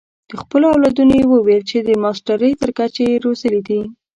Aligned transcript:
د 0.29 0.31
خپلو 0.41 0.65
اولادونو 0.73 1.13
یې 1.19 1.25
وویل 1.27 1.63
چې 1.69 1.77
د 1.81 1.89
ماسټرۍ 2.03 2.51
تر 2.61 2.69
کچې 2.77 3.03
یې 3.11 3.21
روزلي 3.25 3.61
دي. 3.67 3.79